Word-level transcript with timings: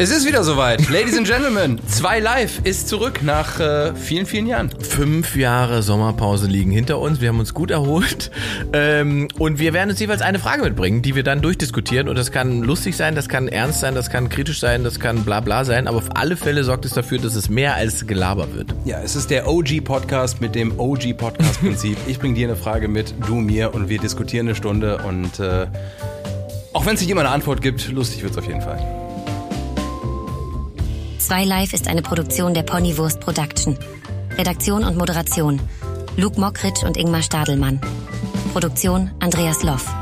Es 0.00 0.10
ist 0.10 0.26
wieder 0.26 0.42
soweit. 0.44 0.88
Ladies 0.88 1.14
and 1.18 1.26
Gentlemen, 1.26 1.78
2 1.86 2.20
Live 2.20 2.60
ist 2.64 2.88
zurück 2.88 3.20
nach 3.22 3.60
äh, 3.60 3.94
vielen, 3.94 4.24
vielen 4.24 4.46
Jahren. 4.46 4.70
Fünf 4.80 5.36
Jahre 5.36 5.82
Sommerpause 5.82 6.46
liegen 6.46 6.70
hinter 6.70 6.98
uns. 6.98 7.20
Wir 7.20 7.28
haben 7.28 7.38
uns 7.38 7.52
gut 7.52 7.70
erholt. 7.70 8.30
Ähm, 8.72 9.28
und 9.38 9.58
wir 9.58 9.74
werden 9.74 9.90
uns 9.90 10.00
jeweils 10.00 10.22
eine 10.22 10.38
Frage 10.38 10.62
mitbringen, 10.62 11.02
die 11.02 11.16
wir 11.16 11.22
dann 11.22 11.42
durchdiskutieren. 11.42 12.08
Und 12.08 12.16
das 12.16 12.32
kann 12.32 12.62
lustig 12.62 12.96
sein, 12.96 13.14
das 13.14 13.28
kann 13.28 13.46
ernst 13.46 13.80
sein, 13.80 13.94
das 13.94 14.08
kann 14.08 14.30
kritisch 14.30 14.58
sein, 14.58 14.84
das 14.84 15.00
kann 15.00 15.22
bla 15.22 15.40
bla 15.40 15.66
sein. 15.66 15.86
Aber 15.86 15.98
auf 15.98 16.08
alle 16.16 16.38
Fälle 16.38 16.64
sorgt 16.64 16.86
es 16.86 16.92
dafür, 16.92 17.18
dass 17.18 17.34
es 17.34 17.50
mehr 17.50 17.74
als 17.74 18.06
Gelaber 18.06 18.54
wird. 18.54 18.74
Ja, 18.86 19.02
es 19.02 19.16
ist 19.16 19.28
der 19.28 19.48
OG-Podcast 19.48 20.40
mit 20.40 20.54
dem 20.54 20.80
OG-Podcast-Prinzip. 20.80 21.98
ich 22.06 22.18
bringe 22.18 22.36
dir 22.36 22.46
eine 22.48 22.56
Frage 22.56 22.88
mit, 22.88 23.12
du 23.26 23.34
mir 23.34 23.74
und 23.74 23.90
wir 23.90 23.98
diskutieren 23.98 24.46
eine 24.46 24.54
Stunde. 24.54 25.02
Und 25.06 25.40
äh, 25.40 25.66
auch 26.72 26.86
wenn 26.86 26.94
es 26.94 27.02
nicht 27.02 27.10
immer 27.10 27.20
eine 27.20 27.30
Antwort 27.32 27.60
gibt, 27.60 27.92
lustig 27.92 28.22
wird 28.22 28.32
es 28.32 28.38
auf 28.38 28.46
jeden 28.46 28.62
Fall. 28.62 29.09
2 31.20 31.44
Live 31.44 31.74
ist 31.74 31.86
eine 31.86 32.00
Produktion 32.00 32.54
der 32.54 32.62
Ponywurst 32.62 33.20
Production. 33.20 33.76
Redaktion 34.38 34.84
und 34.84 34.96
Moderation 34.96 35.60
Luke 36.16 36.40
Mockridge 36.40 36.84
und 36.86 36.96
Ingmar 36.96 37.22
Stadelmann. 37.22 37.78
Produktion 38.52 39.10
Andreas 39.20 39.62
Loff. 39.62 39.99